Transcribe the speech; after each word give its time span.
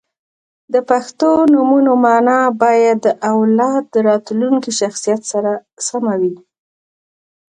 •د 0.73 0.75
پښتو 0.89 1.29
نومونو 1.53 1.91
مانا 2.03 2.39
باید 2.61 2.97
د 3.03 3.07
اولاد 3.31 3.83
د 3.93 3.95
راتلونکي 4.09 4.71
شخصیت 4.81 5.21
سره 5.31 5.51
سمه 5.87 6.13
وي. 6.21 6.35